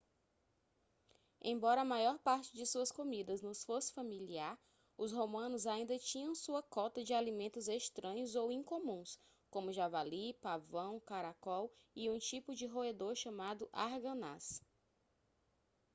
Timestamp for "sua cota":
6.33-7.03